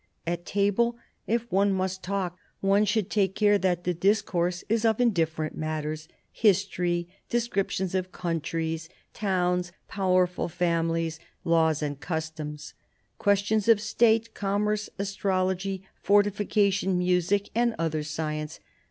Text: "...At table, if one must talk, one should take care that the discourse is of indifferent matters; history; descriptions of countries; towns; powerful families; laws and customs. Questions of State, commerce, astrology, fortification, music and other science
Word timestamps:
"...At 0.33 0.47
table, 0.47 0.97
if 1.27 1.45
one 1.51 1.71
must 1.71 2.01
talk, 2.01 2.39
one 2.59 2.85
should 2.85 3.07
take 3.07 3.35
care 3.35 3.59
that 3.59 3.83
the 3.83 3.93
discourse 3.93 4.63
is 4.67 4.83
of 4.83 4.99
indifferent 4.99 5.55
matters; 5.55 6.07
history; 6.31 7.07
descriptions 7.29 7.93
of 7.93 8.11
countries; 8.11 8.89
towns; 9.13 9.71
powerful 9.87 10.47
families; 10.49 11.19
laws 11.43 11.83
and 11.83 11.99
customs. 11.99 12.73
Questions 13.19 13.67
of 13.67 13.79
State, 13.79 14.33
commerce, 14.33 14.89
astrology, 14.97 15.83
fortification, 16.01 16.97
music 16.97 17.51
and 17.53 17.75
other 17.77 18.01
science 18.01 18.59